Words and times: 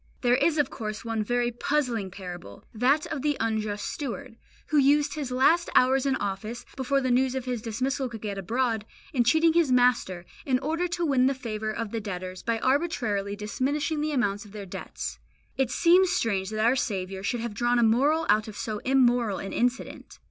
There 0.21 0.33
is 0.37 0.57
of 0.57 0.71
course 0.71 1.05
one 1.05 1.23
very 1.23 1.51
puzzling 1.51 2.09
parable, 2.09 2.65
that 2.73 3.05
of 3.13 3.21
the 3.21 3.37
unjust 3.39 3.85
steward, 3.85 4.35
who 4.69 4.79
used 4.79 5.13
his 5.13 5.29
last 5.31 5.69
hours 5.75 6.07
in 6.07 6.15
office, 6.15 6.65
before 6.75 7.01
the 7.01 7.11
news 7.11 7.35
of 7.35 7.45
his 7.45 7.61
dismissal 7.61 8.09
could 8.09 8.23
get 8.23 8.35
abroad, 8.39 8.83
in 9.13 9.23
cheating 9.23 9.53
his 9.53 9.71
master, 9.71 10.25
in 10.43 10.57
order 10.57 10.87
to 10.87 11.05
win 11.05 11.27
the 11.27 11.35
favour 11.35 11.69
of 11.71 11.91
the 11.91 12.01
debtors 12.01 12.41
by 12.41 12.57
arbitrarily 12.61 13.35
diminishing 13.35 14.01
the 14.01 14.11
amount 14.11 14.43
of 14.43 14.53
their 14.53 14.65
debts. 14.65 15.19
It 15.55 15.69
seems 15.69 16.09
strange 16.09 16.49
that 16.49 16.65
our 16.65 16.75
Saviour 16.75 17.21
should 17.21 17.41
have 17.41 17.53
drawn 17.53 17.77
a 17.77 17.83
moral 17.83 18.25
out 18.27 18.47
of 18.47 18.57
so 18.57 18.79
immoral 18.79 19.37
an 19.37 19.53
incident. 19.53 20.17